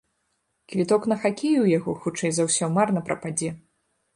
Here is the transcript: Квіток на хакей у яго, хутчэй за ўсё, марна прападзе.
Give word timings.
Квіток 0.71 1.05
на 1.11 1.17
хакей 1.25 1.55
у 1.65 1.67
яго, 1.77 1.95
хутчэй 2.07 2.31
за 2.39 2.43
ўсё, 2.49 2.73
марна 2.79 3.07
прападзе. 3.11 3.49